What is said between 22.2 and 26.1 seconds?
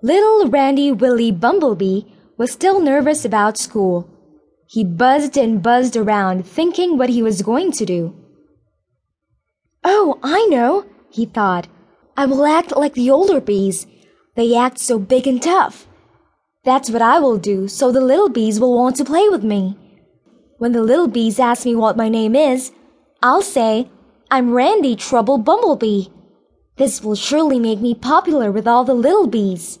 is, I'll say, I'm Randy Trouble Bumblebee.